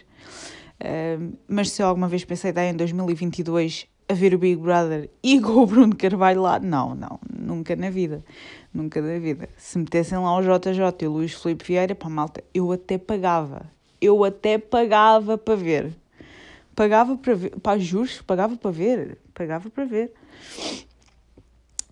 Uh, 0.81 1.37
mas 1.47 1.71
se 1.71 1.83
eu 1.83 1.87
alguma 1.87 2.09
vez 2.09 2.25
pensei 2.25 2.51
em 2.51 2.75
2022 2.75 3.87
a 4.11 4.15
ver 4.15 4.35
o 4.35 4.39
Big 4.39 4.57
Brother 4.57 5.09
e 5.23 5.41
com 5.41 5.53
o 5.53 5.67
Bruno 5.67 5.95
Carvalho 5.95 6.43
lá, 6.43 6.59
não, 6.59 6.97
não, 6.97 7.21
nunca 7.33 7.77
na 7.77 7.91
vida, 7.91 8.25
nunca 8.75 9.01
na 9.01 9.19
vida. 9.21 9.49
Se 9.57 9.79
metessem 9.79 10.19
lá 10.19 10.37
o 10.37 10.43
JJ 10.43 11.03
e 11.03 11.07
o 11.07 11.13
Luís 11.13 11.33
Felipe 11.33 11.65
Vieira, 11.65 11.95
para 11.95 12.09
malta, 12.09 12.43
eu 12.53 12.73
até 12.73 12.99
pagava, 12.99 13.71
eu 14.01 14.25
até 14.25 14.59
pagava 14.59 15.39
para 15.39 15.55
ver. 15.55 15.93
Pagava 16.75 17.17
para 17.17 17.35
ver, 17.35 17.51
pá, 17.61 17.79
juros, 17.79 18.21
pagava 18.23 18.57
para 18.57 18.71
ver, 18.73 19.19
pagava 19.33 19.71
para 19.71 19.85
ver. 19.85 20.13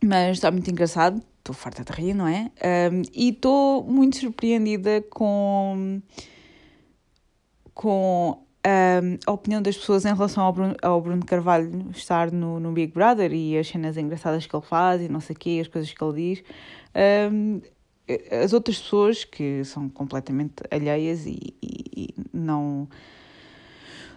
Mas 0.03 0.39
está 0.39 0.51
muito 0.51 0.69
engraçado, 0.71 1.23
estou 1.49 1.55
farta 1.55 1.83
de 1.83 1.93
rir, 1.93 2.15
não 2.15 2.27
é? 2.27 2.51
Um, 2.93 3.03
e 3.15 3.31
estou 3.31 3.83
muito 3.85 4.19
surpreendida 4.19 5.03
com, 5.11 6.03
com 7.75 8.39
um, 8.67 9.19
a 9.27 9.33
opinião 9.33 9.63
das 9.63 9.77
pessoas 9.77 10.05
em 10.05 10.15
relação 10.15 10.45
ao 10.45 10.53
Bruno, 10.53 10.77
ao 10.83 11.01
Bruno 11.01 11.25
Carvalho 11.25 11.91
estar 11.91 12.31
no, 12.31 12.61
no 12.61 12.73
Big 12.73 12.93
Brother 12.93 13.33
e 13.33 13.57
as 13.57 13.67
cenas 13.69 13.97
engraçadas 13.97 14.47
que 14.47 14.55
ele 14.55 14.65
faz 14.65 15.01
e 15.01 15.09
não 15.09 15.21
sei 15.21 15.35
o 15.35 15.39
quê, 15.39 15.59
as 15.61 15.69
coisas 15.69 15.93
que 15.93 16.05
ele 16.05 16.35
diz. 16.35 16.45
Um, 17.33 17.61
as 18.43 18.53
outras 18.53 18.79
pessoas 18.79 19.25
que 19.25 19.65
são 19.65 19.89
completamente 19.89 20.55
alheias 20.71 21.27
e, 21.27 21.55
e, 21.63 21.85
e 21.97 22.15
não 22.33 22.89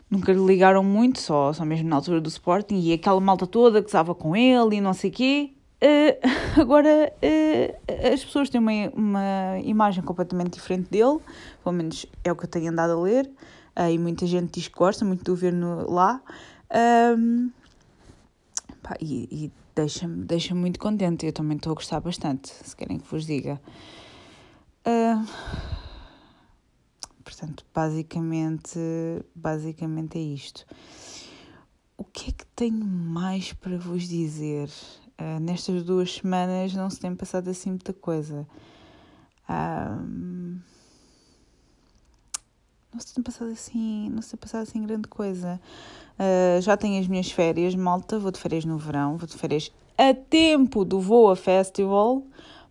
nunca 0.09 0.33
lhe 0.33 0.45
ligaram 0.45 0.83
muito, 0.83 1.21
só, 1.21 1.53
só 1.53 1.63
mesmo 1.63 1.87
na 1.87 1.95
altura 1.95 2.19
do 2.19 2.27
Sporting, 2.27 2.77
e 2.81 2.91
aquela 2.91 3.19
malta 3.21 3.47
toda 3.47 3.81
que 3.81 3.87
estava 3.87 4.13
com 4.13 4.35
ele 4.35 4.75
e 4.75 4.81
não 4.81 4.93
sei 4.93 5.09
o 5.09 5.13
quê, 5.13 5.51
Uh, 5.81 6.13
agora, 6.61 7.11
uh, 7.11 8.13
as 8.13 8.23
pessoas 8.23 8.49
têm 8.49 8.61
uma, 8.61 8.71
uma 8.93 9.59
imagem 9.63 10.03
completamente 10.03 10.53
diferente 10.53 10.89
dele, 10.91 11.19
pelo 11.63 11.75
menos 11.75 12.05
é 12.23 12.31
o 12.31 12.35
que 12.35 12.45
eu 12.45 12.49
tenho 12.49 12.71
andado 12.71 12.91
a 12.91 13.01
ler, 13.01 13.25
uh, 13.75 13.89
e 13.89 13.97
muita 13.97 14.27
gente 14.27 14.59
diz 14.59 14.67
que 14.67 14.77
gosta 14.77 15.03
muito 15.03 15.23
do 15.23 15.35
ver 15.35 15.51
no, 15.51 15.89
lá. 15.89 16.21
Um, 17.17 17.49
pá, 18.83 18.95
e, 19.01 19.27
e 19.31 19.51
deixa-me 19.75 20.23
deixa 20.23 20.53
muito 20.53 20.79
contente, 20.79 21.25
eu 21.25 21.33
também 21.33 21.57
estou 21.57 21.71
a 21.71 21.75
gostar 21.75 21.99
bastante, 21.99 22.49
se 22.49 22.75
querem 22.75 22.99
que 22.99 23.07
vos 23.09 23.25
diga. 23.25 23.59
portanto, 27.23 27.65
basicamente, 27.73 28.77
basicamente 29.33 30.19
é 30.19 30.21
isto. 30.21 30.63
O 31.97 32.03
que 32.03 32.29
é 32.29 32.33
que 32.33 32.45
tenho 32.55 32.85
mais 32.85 33.53
para 33.53 33.77
vos 33.77 34.07
dizer? 34.07 34.69
Uh, 35.21 35.39
nestas 35.39 35.83
duas 35.83 36.15
semanas 36.15 36.73
não 36.73 36.89
se 36.89 36.99
tem 36.99 37.15
passado 37.15 37.47
assim 37.47 37.69
muita 37.69 37.93
coisa. 37.93 38.47
Um, 39.47 40.59
não 42.91 42.99
se 42.99 43.13
tem 43.13 43.23
passado 43.23 43.51
assim, 43.51 44.09
não 44.09 44.21
se 44.21 44.31
tem 44.31 44.39
passado 44.39 44.63
assim 44.63 44.83
grande 44.83 45.07
coisa. 45.07 45.61
Uh, 46.17 46.59
já 46.61 46.75
tenho 46.75 46.99
as 46.99 47.07
minhas 47.07 47.31
férias, 47.31 47.75
malta, 47.75 48.17
vou 48.17 48.31
de 48.31 48.39
férias 48.39 48.65
no 48.65 48.79
verão, 48.79 49.15
vou 49.15 49.27
de 49.27 49.37
férias 49.37 49.71
a 49.95 50.11
tempo 50.13 50.83
do 50.83 50.99
Voa 50.99 51.35
Festival. 51.35 52.23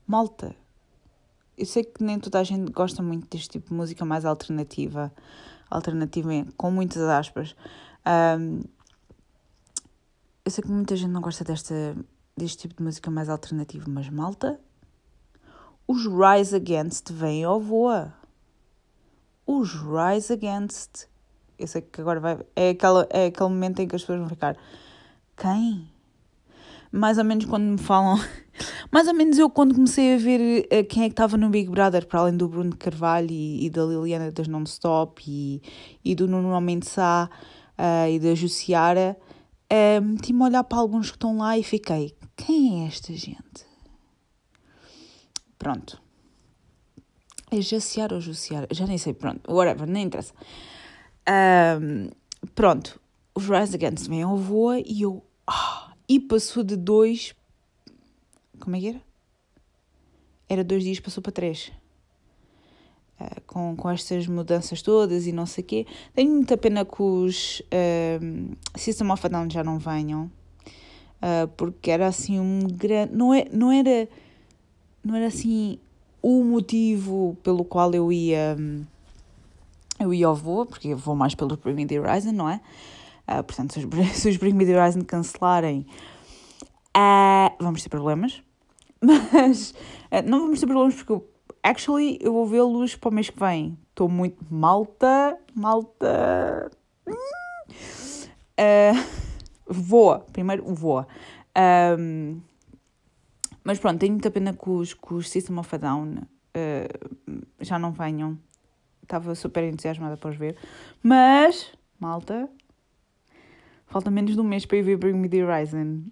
Malta, 0.04 0.57
eu 1.57 1.66
sei 1.66 1.85
que 1.85 2.02
nem 2.02 2.19
toda 2.19 2.40
a 2.40 2.45
gente 2.45 2.73
gosta 2.73 3.00
muito 3.00 3.28
deste 3.28 3.49
tipo 3.49 3.69
de 3.69 3.75
música 3.75 4.04
mais 4.04 4.25
alternativa, 4.25 5.12
alternativa 5.71 6.30
com 6.57 6.71
muitas 6.73 7.02
aspas. 7.02 7.54
Um, 8.04 8.62
eu 10.45 10.50
sei 10.50 10.62
que 10.62 10.71
muita 10.71 10.97
gente 10.97 11.11
não 11.11 11.21
gosta 11.21 11.45
desta 11.45 11.95
deste 12.37 12.58
tipo 12.58 12.76
de 12.76 12.82
música 12.82 13.10
mais 13.10 13.28
alternativa, 13.28 13.84
mas 13.88 14.08
malta, 14.08 14.60
os 15.87 16.06
Rise 16.06 16.54
Against 16.54 17.10
vêm 17.10 17.42
ao 17.42 17.60
voa. 17.60 18.14
Os 19.44 19.72
Rise 19.75 20.32
Against. 20.32 21.06
Eu 21.58 21.66
sei 21.66 21.82
que 21.82 22.00
agora 22.00 22.20
vai. 22.20 22.38
É, 22.54 22.70
aquela, 22.70 23.08
é 23.10 23.26
aquele 23.26 23.49
momento 23.49 23.80
em 23.80 23.88
que 23.88 23.96
as 23.96 24.02
pessoas 24.02 24.20
vão 24.20 24.28
ficar. 24.28 24.56
Quem? 25.37 25.90
Mais 26.92 27.18
ou 27.18 27.25
menos 27.25 27.44
quando 27.44 27.64
me 27.64 27.78
falam. 27.78 28.20
Mais 28.92 29.08
ou 29.08 29.14
menos 29.14 29.37
eu 29.37 29.50
quando 29.50 29.75
comecei 29.75 30.14
a 30.14 30.18
ver 30.18 30.66
uh, 30.66 30.84
quem 30.84 31.02
é 31.02 31.06
que 31.06 31.12
estava 31.12 31.37
no 31.37 31.49
Big 31.49 31.68
Brother, 31.68 32.06
para 32.06 32.20
além 32.20 32.37
do 32.37 32.49
Bruno 32.49 32.76
Carvalho 32.76 33.30
e, 33.30 33.66
e 33.66 33.70
da 33.70 33.84
Liliana 33.84 34.30
das 34.30 34.46
Non-Stop 34.46 35.22
e, 35.26 35.60
e 36.04 36.14
do 36.14 36.28
Nuno 36.28 36.60
Mendes 36.60 36.90
Sá 36.90 37.28
uh, 37.76 38.08
e 38.08 38.18
da 38.20 38.34
Jussiara, 38.34 39.16
uh, 39.72 40.02
meti-me 40.02 40.42
a 40.42 40.46
olhar 40.46 40.64
para 40.64 40.78
alguns 40.78 41.10
que 41.10 41.16
estão 41.16 41.36
lá 41.36 41.58
e 41.58 41.62
fiquei, 41.62 42.16
quem 42.36 42.84
é 42.84 42.86
esta 42.86 43.12
gente? 43.12 43.66
Pronto. 45.58 46.00
É 47.50 47.60
Jaciar 47.60 48.12
ou 48.12 48.20
Juciar? 48.20 48.66
Já 48.70 48.86
nem 48.86 48.96
sei, 48.96 49.12
pronto. 49.12 49.52
Whatever, 49.52 49.86
nem 49.86 50.06
interessa. 50.06 50.32
Um, 51.28 52.08
pronto. 52.54 53.00
Os 53.34 53.48
Rise 53.48 53.74
Against 53.74 54.08
vêm 54.08 54.22
ao 54.22 54.36
voa 54.36 54.80
e 54.80 55.02
eu... 55.02 55.24
Oh, 55.48 55.92
e 56.08 56.20
passou 56.20 56.62
de 56.62 56.76
dois... 56.76 57.34
Como 58.60 58.76
é 58.76 58.80
que 58.80 58.88
era? 58.88 59.02
Era 60.48 60.64
dois 60.64 60.82
dias, 60.82 61.00
passou 61.00 61.22
para 61.22 61.32
três. 61.32 61.72
Uh, 63.20 63.40
com, 63.46 63.76
com 63.76 63.90
estas 63.90 64.26
mudanças 64.26 64.80
todas 64.80 65.26
e 65.26 65.32
não 65.32 65.44
sei 65.44 65.62
o 65.62 65.66
quê. 65.66 65.86
Tenho 66.14 66.32
muita 66.32 66.56
pena 66.56 66.86
que 66.86 67.02
os 67.02 67.60
uh, 67.60 68.56
System 68.74 69.10
of 69.10 69.26
a 69.26 69.28
Down 69.28 69.50
já 69.50 69.62
não 69.62 69.78
venham 69.78 70.30
uh, 71.20 71.46
porque 71.56 71.90
era 71.90 72.06
assim 72.06 72.40
um 72.40 72.60
grande. 72.66 73.14
Não, 73.14 73.34
é, 73.34 73.46
não, 73.52 73.70
era, 73.70 74.08
não 75.04 75.14
era 75.14 75.26
assim 75.26 75.78
o 76.22 76.42
motivo 76.42 77.36
pelo 77.42 77.64
qual 77.64 77.92
eu 77.92 78.10
ia. 78.10 78.56
Eu 79.98 80.14
ia 80.14 80.26
ao 80.26 80.34
voo, 80.34 80.64
porque 80.64 80.88
eu 80.88 80.96
vou 80.96 81.14
mais 81.14 81.34
pelo 81.34 81.58
Bring 81.58 81.74
Me 81.74 81.86
The 81.86 82.00
Horizon, 82.00 82.32
não 82.32 82.48
é? 82.48 82.60
Uh, 83.28 83.44
portanto, 83.44 83.74
se 83.74 83.80
os, 83.84 84.08
se 84.16 84.28
os 84.30 84.36
Bring 84.38 84.54
Me 84.54 84.64
The 84.64 84.80
Horizon 84.80 85.04
cancelarem, 85.04 85.86
vamos 87.60 87.82
ter 87.82 87.90
problemas. 87.90 88.42
Mas 89.02 89.74
não 90.26 90.40
vamos 90.40 90.60
ter 90.60 90.66
problemas 90.66 90.94
porque, 90.94 91.22
actually, 91.62 92.19
eu 92.21 92.33
vou 92.33 92.47
vê-los 92.47 92.97
para 92.97 93.11
o 93.11 93.12
mês 93.12 93.31
que 93.31 93.38
vem. 93.38 93.79
Estou 93.90 94.09
muito 94.09 94.45
malta, 94.50 95.38
malta. 95.55 96.71
Uh, 98.59 98.95
voa, 99.67 100.21
primeiro 100.33 100.64
voa. 100.75 101.07
Um, 101.99 102.40
mas 103.64 103.79
pronto, 103.79 104.00
tenho 104.00 104.12
muita 104.12 104.31
pena 104.31 104.52
que 104.52 104.71
os, 104.71 104.95
que 104.95 105.14
os 105.14 105.29
System 105.29 105.59
of 105.59 105.75
a 105.75 105.79
Down 105.79 106.14
uh, 106.17 107.47
já 107.61 107.79
não 107.79 107.93
venham. 107.93 108.38
Estava 109.02 109.35
super 109.35 109.64
entusiasmada 109.64 110.17
para 110.17 110.31
os 110.31 110.37
ver. 110.37 110.57
Mas, 111.02 111.73
malta, 111.99 112.49
falta 113.87 114.11
menos 114.11 114.35
de 114.35 114.40
um 114.40 114.45
mês 114.45 114.64
para 114.64 114.79
ir 114.79 114.83
ver 114.83 114.97
Bring 114.97 115.14
Me 115.14 115.29
The 115.29 115.45
Horizon. 115.45 116.05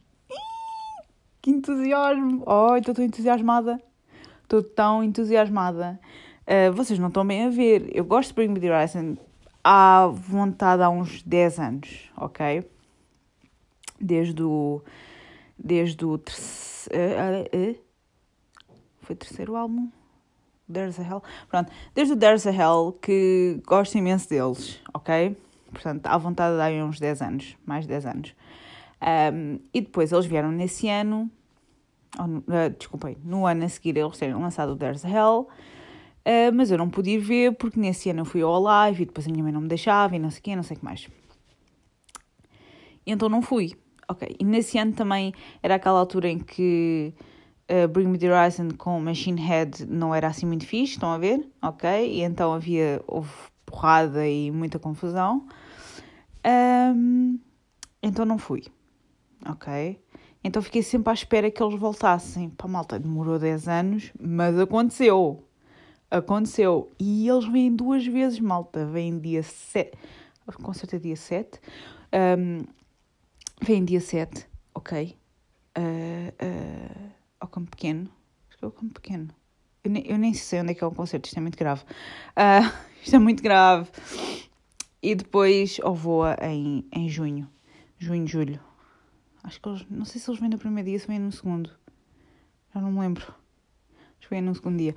Que 1.41 1.51
entusiasmo! 1.51 2.43
Oh, 2.45 2.77
estou 2.77 2.95
tão 2.95 3.05
entusiasmada. 3.05 3.81
Estou 4.49 4.63
tão 4.63 5.05
entusiasmada. 5.05 6.01
Uh, 6.47 6.73
vocês 6.73 6.99
não 6.99 7.09
estão 7.09 7.27
bem 7.27 7.45
a 7.45 7.51
ver. 7.51 7.91
Eu 7.95 8.03
gosto 8.03 8.31
de 8.31 8.35
Bring 8.35 8.49
Me 8.49 8.59
The 8.59 8.75
Horizon 8.75 9.19
à 9.63 10.07
vontade 10.07 10.83
há 10.83 10.89
uns 10.89 11.23
10 11.23 11.59
anos, 11.61 12.11
ok? 12.17 12.65
desde 14.01 14.43
o. 14.43 14.83
Desde 15.59 16.05
o 16.05 16.19
terceiro. 16.19 17.51
Foi 19.03 19.15
o 19.15 19.19
terceiro 19.19 19.57
álbum? 19.57 19.91
There's 20.73 20.99
a 21.01 21.03
Hell. 21.03 21.23
Pronto, 21.49 21.73
desde 21.95 22.15
o 22.15 22.17
There's 22.17 22.47
a 22.47 22.53
Hell 22.53 22.97
que 23.03 23.61
gosto 23.67 23.97
imenso 23.97 24.29
deles, 24.29 24.81
ok? 24.95 25.37
Portanto, 25.73 26.07
à 26.07 26.17
vontade 26.17 26.61
há 26.61 26.85
uns 26.85 27.01
10 27.01 27.23
anos, 27.23 27.57
mais 27.65 27.85
de 27.85 27.89
10 27.89 28.07
anos. 28.07 28.35
Um, 29.01 29.61
e 29.73 29.81
depois 29.81 30.13
eles 30.13 30.27
vieram 30.27 30.51
nesse 30.51 30.89
ano, 30.89 31.31
uh, 32.19 32.71
desculpem, 32.77 33.17
no 33.25 33.47
ano 33.47 33.65
a 33.65 33.69
seguir 33.69 33.97
eles 33.97 34.17
terem 34.17 34.35
lançado 34.35 34.73
o 34.73 34.77
There's 34.77 35.05
Hell, 35.05 35.49
uh, 35.49 36.55
mas 36.55 36.71
eu 36.71 36.79
não 36.79 36.89
pude 36.89 37.11
ir 37.11 37.19
ver 37.19 37.57
porque 37.57 37.79
nesse 37.79 38.11
ano 38.11 38.21
eu 38.21 38.25
fui 38.25 38.43
ao 38.43 38.61
live 38.61 39.03
e 39.03 39.07
depois 39.07 39.27
a 39.27 39.31
minha 39.31 39.43
mãe 39.43 39.53
não 39.53 39.61
me 39.61 39.69
deixava 39.69 40.17
e 40.17 40.19
não 40.19 40.31
sei 40.31 40.41
o 40.41 40.43
quê, 40.43 40.57
não 40.57 40.63
sei 40.63 40.77
o 40.77 40.81
que 40.81 40.85
mais. 40.85 41.09
Então 43.07 43.29
não 43.29 43.43
fui. 43.43 43.73
Ok, 44.11 44.37
e 44.39 44.45
nesse 44.45 44.79
ano 44.79 44.93
também 44.93 45.35
era 45.63 45.75
aquela 45.75 45.99
altura 45.99 46.29
em 46.29 46.39
que 46.39 47.13
uh, 47.71 47.87
Bring 47.89 48.07
Me 48.07 48.19
The 48.19 48.33
Horizon 48.33 48.71
com 48.77 48.99
Machine 49.01 49.41
Head 49.41 49.87
não 49.87 50.15
era 50.15 50.29
assim 50.29 50.47
muito 50.47 50.67
fixe, 50.67 50.95
estão 50.95 51.11
a 51.11 51.19
ver? 51.19 51.47
Ok, 51.61 51.89
e 51.89 52.23
então 52.23 52.53
havia, 52.55 53.03
houve 53.07 53.31
porrada 53.67 54.27
e 54.27 54.51
muita 54.51 54.79
confusão. 54.79 55.47
Um, 56.47 57.39
então 58.03 58.25
não 58.25 58.39
fui 58.39 58.63
ok? 59.47 60.01
Então 60.43 60.63
fiquei 60.63 60.83
sempre 60.83 61.11
à 61.11 61.15
espera 61.15 61.51
que 61.51 61.63
eles 61.63 61.79
voltassem. 61.79 62.51
Pá, 62.51 62.69
malta, 62.69 62.99
demorou 62.99 63.39
10 63.39 63.69
anos, 63.69 64.13
mas 64.21 64.59
aconteceu. 64.59 65.45
Aconteceu. 66.11 66.91
E 66.99 67.29
eles 67.29 67.47
vêm 67.47 67.75
duas 67.75 68.07
vezes, 68.07 68.41
malta. 68.41 68.87
Vêm 68.87 69.19
dia 69.19 69.43
7. 69.43 69.93
O 70.47 70.63
concerto 70.63 70.97
é 70.97 70.99
dia 70.99 71.17
7. 71.17 71.61
Um, 72.39 72.65
vêm 73.61 73.85
dia 73.85 74.01
7, 74.01 74.47
ok? 74.75 75.17
Uh, 75.77 75.81
uh, 75.81 77.11
ao 77.41 77.49
Campo 77.49 77.71
Pequeno. 77.71 78.09
Acho 78.49 78.59
que 78.59 78.65
é 78.65 78.69
o 78.69 78.73
Campo 78.73 78.95
Pequeno. 78.95 79.29
Eu 79.85 79.91
nem, 79.91 80.07
eu 80.07 80.19
nem 80.19 80.35
sei 80.35 80.61
onde 80.61 80.73
é 80.73 80.75
que 80.75 80.83
é 80.83 80.87
o 80.87 80.91
concerto, 80.91 81.27
isto 81.27 81.37
é 81.37 81.41
muito 81.41 81.59
grave. 81.59 81.83
Uh, 81.83 82.73
isto 83.03 83.17
é 83.17 83.19
muito 83.19 83.43
grave. 83.43 83.91
E 85.03 85.15
depois 85.15 85.79
ao 85.83 85.95
Voa 85.95 86.37
em, 86.43 86.87
em 86.93 87.09
junho. 87.09 87.49
Junho, 87.99 88.27
julho. 88.27 88.61
Acho 89.49 89.63
que 89.63 89.69
eles. 89.71 89.87
Não 89.89 90.05
sei 90.05 90.21
se 90.21 90.29
eles 90.29 90.39
vêm 90.39 90.51
no 90.51 90.59
primeiro 90.59 90.91
dia 90.91 90.99
se 90.99 91.07
vêm 91.07 91.19
no 91.19 91.33
segundo. 91.33 91.71
Já 92.75 92.83
não 92.83 92.93
me 92.93 93.01
lembro. 93.01 93.25
Acho 94.19 94.29
que 94.29 94.31
vêm 94.31 94.43
no 94.43 94.55
segundo 94.55 94.77
dia. 94.77 94.95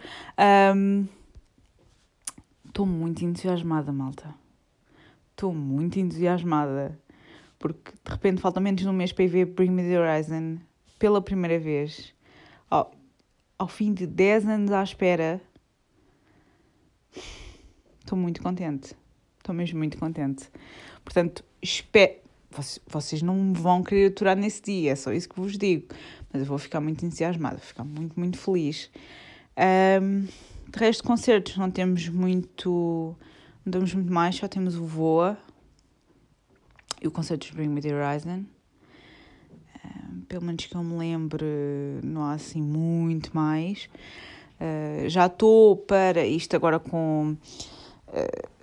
Estou 2.68 2.86
um, 2.86 2.90
muito 2.90 3.24
entusiasmada, 3.24 3.94
malta. 3.94 4.36
Estou 5.30 5.54
muito 5.54 5.98
entusiasmada. 5.98 7.00
Porque 7.58 7.94
de 8.04 8.12
repente 8.12 8.42
falta 8.42 8.60
menos 8.60 8.82
de 8.82 8.90
um 8.90 8.94
mês 8.94 9.14
para 9.14 9.24
ir 9.24 9.30
ver 9.30 9.46
Bring 9.46 9.70
Me 9.70 9.84
the 9.84 9.98
Horizon 9.98 10.58
pela 11.00 11.22
primeira 11.22 11.58
vez. 11.58 12.14
Ao, 12.70 12.92
ao 13.58 13.70
fim 13.70 13.94
de 13.94 14.06
10 14.06 14.48
anos 14.48 14.72
à 14.74 14.84
espera. 14.84 15.42
Estou 18.02 18.18
muito 18.18 18.42
contente. 18.42 18.98
Estou 19.38 19.56
mesmo 19.56 19.78
muito 19.78 19.98
contente. 19.98 20.50
Portanto, 21.06 21.42
espero 21.62 22.21
vocês 22.88 23.22
não 23.22 23.54
vão 23.54 23.84
querer 23.84 24.08
aturar 24.08 24.36
nesse 24.36 24.62
dia, 24.62 24.92
é 24.92 24.96
só 24.96 25.12
isso 25.14 25.30
que 25.30 25.40
vos 25.40 25.58
digo. 25.58 25.88
Mas 26.32 26.42
eu 26.42 26.48
vou 26.48 26.58
ficar 26.58 26.80
muito 26.82 27.06
entusiasmada, 27.06 27.58
vou 27.58 27.66
ficar 27.66 27.84
muito, 27.84 28.20
muito 28.20 28.38
feliz. 28.38 28.90
Um, 30.02 30.28
de 30.70 30.80
resto, 30.80 31.04
concertos, 31.04 31.58
não 31.58 31.70
temos 31.70 32.08
muito. 32.08 33.16
Não 33.66 33.72
temos 33.72 33.94
muito 33.94 34.12
mais, 34.12 34.36
só 34.36 34.48
temos 34.48 34.76
o 34.76 34.86
Voa 34.86 35.38
e 37.02 37.08
o 37.08 37.12
concerto 37.12 37.48
de 37.48 37.54
Bring 37.54 37.70
Me 37.70 37.82
the 37.82 37.94
Horizon. 37.94 38.46
Um, 39.86 40.22
pelo 40.22 40.46
menos 40.46 40.66
que 40.66 40.76
eu 40.76 40.84
me 40.84 40.98
lembre, 40.98 41.46
não 42.04 42.24
há 42.24 42.34
assim 42.34 42.62
muito 42.62 43.36
mais. 43.36 43.90
Uh, 44.60 45.10
já 45.10 45.26
estou 45.26 45.76
para 45.76 46.26
isto 46.26 46.56
agora 46.56 46.80
com. 46.80 47.36
Uh, 48.08 48.61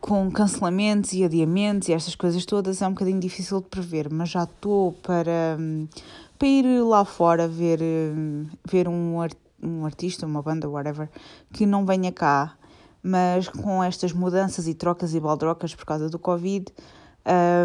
com 0.00 0.30
cancelamentos 0.30 1.12
e 1.12 1.24
adiamentos 1.24 1.88
e 1.88 1.92
estas 1.92 2.14
coisas 2.14 2.44
todas 2.46 2.80
é 2.80 2.86
um 2.86 2.92
bocadinho 2.92 3.20
difícil 3.20 3.60
de 3.60 3.68
prever, 3.68 4.10
mas 4.10 4.30
já 4.30 4.44
estou 4.44 4.92
para, 4.92 5.58
para 6.38 6.48
ir 6.48 6.82
lá 6.82 7.04
fora 7.04 7.46
ver, 7.46 7.80
ver 8.64 8.88
um, 8.88 9.18
um 9.62 9.84
artista, 9.84 10.26
uma 10.26 10.42
banda, 10.42 10.68
whatever, 10.68 11.08
que 11.52 11.66
não 11.66 11.84
venha 11.84 12.10
cá, 12.10 12.56
mas 13.02 13.48
com 13.48 13.82
estas 13.82 14.12
mudanças 14.12 14.66
e 14.66 14.74
trocas 14.74 15.14
e 15.14 15.20
baldrocas 15.20 15.74
por 15.74 15.84
causa 15.84 16.08
do 16.08 16.18
Covid, 16.18 16.66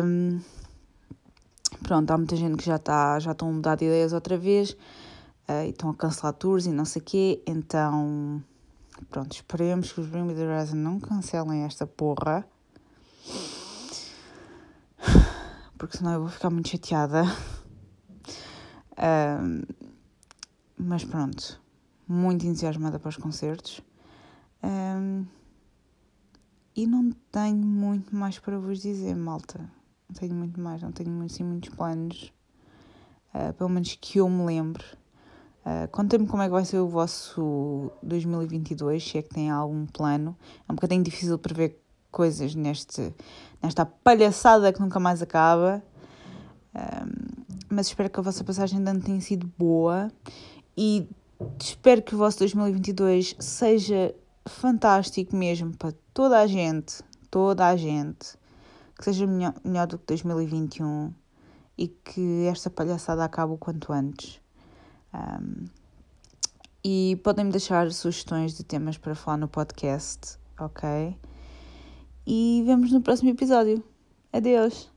um, 0.03 0.39
pronto, 1.83 2.11
há 2.11 2.17
muita 2.17 2.35
gente 2.35 2.57
que 2.57 2.65
já 2.65 2.75
está 2.75 3.19
já 3.19 3.31
estão 3.31 3.49
a 3.49 3.51
mudar 3.51 3.75
de 3.75 3.85
ideias 3.85 4.13
outra 4.13 4.37
vez 4.37 4.71
uh, 4.71 5.65
e 5.65 5.69
estão 5.69 5.89
a 5.89 5.93
cancelar 5.93 6.33
tours 6.33 6.65
e 6.65 6.71
não 6.71 6.85
sei 6.85 7.01
o 7.01 7.05
quê, 7.05 7.41
então 7.47 8.43
Pronto, 9.05 9.31
esperemos 9.31 9.91
que 9.91 10.01
os 10.01 10.07
Bring 10.07 10.23
Me 10.23 10.33
The 10.33 10.45
Horizon 10.45 10.75
não 10.75 10.99
cancelem 10.99 11.63
esta 11.63 11.85
porra. 11.87 12.45
Porque 15.77 15.97
senão 15.97 16.13
eu 16.13 16.21
vou 16.21 16.29
ficar 16.29 16.49
muito 16.49 16.69
chateada. 16.69 17.23
Um, 18.97 19.61
mas 20.77 21.03
pronto, 21.03 21.61
muito 22.07 22.45
entusiasmada 22.45 22.99
para 22.99 23.09
os 23.09 23.17
concertos. 23.17 23.81
Um, 24.63 25.25
e 26.75 26.85
não 26.85 27.11
tenho 27.31 27.65
muito 27.65 28.15
mais 28.15 28.39
para 28.39 28.57
vos 28.57 28.81
dizer, 28.81 29.15
malta. 29.15 29.59
Não 30.09 30.15
tenho 30.15 30.33
muito 30.33 30.59
mais, 30.59 30.81
não 30.81 30.91
tenho 30.91 31.23
assim, 31.23 31.43
muitos 31.43 31.69
planos. 31.69 32.33
Uh, 33.33 33.53
pelo 33.53 33.69
menos 33.69 33.95
que 33.99 34.19
eu 34.19 34.29
me 34.29 34.45
lembre. 34.45 34.83
Uh, 35.67 35.85
Contem-me 35.91 36.25
como 36.25 36.41
é 36.41 36.45
que 36.45 36.51
vai 36.51 36.63
ser 36.63 36.79
o 36.79 36.87
vosso 36.87 37.91
2022, 38.01 39.03
se 39.03 39.17
é 39.17 39.21
que 39.21 39.27
têm 39.27 39.51
algum 39.51 39.85
plano. 39.85 40.33
É 40.65 40.71
um 40.71 40.75
bocadinho 40.75 41.03
difícil 41.03 41.37
prever 41.37 41.77
coisas 42.09 42.55
neste, 42.55 43.13
nesta 43.61 43.85
palhaçada 43.85 44.71
que 44.71 44.79
nunca 44.79 44.97
mais 44.97 45.21
acaba. 45.21 45.83
Um, 46.73 47.43
mas 47.69 47.87
espero 47.87 48.09
que 48.09 48.17
a 48.17 48.23
vossa 48.23 48.45
passagem 48.45 48.81
de 48.81 48.89
ano 48.89 49.01
tenha 49.01 49.19
sido 49.19 49.51
boa 49.57 50.09
e 50.77 51.09
espero 51.59 52.01
que 52.01 52.15
o 52.15 52.17
vosso 52.17 52.39
2022 52.39 53.35
seja 53.37 54.15
fantástico 54.47 55.35
mesmo 55.35 55.75
para 55.75 55.93
toda 56.13 56.39
a 56.39 56.47
gente, 56.47 57.03
toda 57.29 57.67
a 57.67 57.75
gente, 57.75 58.37
que 58.97 59.03
seja 59.03 59.27
melhor, 59.27 59.53
melhor 59.65 59.85
do 59.85 59.97
que 59.97 60.05
2021 60.07 61.13
e 61.77 61.89
que 61.89 62.45
esta 62.45 62.69
palhaçada 62.69 63.25
acabe 63.25 63.51
o 63.51 63.57
quanto 63.57 63.91
antes. 63.91 64.39
Um, 65.17 65.65
e 66.83 67.19
podem 67.23 67.45
me 67.45 67.51
deixar 67.51 67.91
sugestões 67.91 68.55
de 68.55 68.63
temas 68.63 68.97
para 68.97 69.15
falar 69.15 69.37
no 69.37 69.47
podcast, 69.47 70.37
ok? 70.59 71.17
E 72.25 72.63
vemos 72.65 72.91
no 72.91 73.01
próximo 73.01 73.29
episódio. 73.29 73.83
Adeus! 74.31 74.96